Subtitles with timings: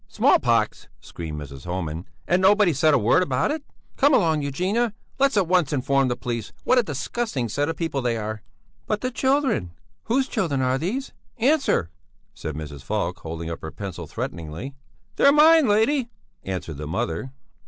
[0.07, 1.65] "Small pox!" screamed Mrs.
[1.65, 3.61] Homan, "and nobody said a word about it!
[3.97, 6.51] Come along Eugenia, let's at once inform the police!
[6.63, 8.41] What a disgusting set of people they are!"
[8.87, 9.73] "But the children?
[10.05, 11.13] Whose children are these?
[11.37, 11.91] Answer!"
[12.33, 12.81] said Mrs.
[12.81, 14.73] Falk, holding up her pencil, threateningly.
[15.17, 16.09] "They're mine, lady,"
[16.43, 17.31] answered the mother.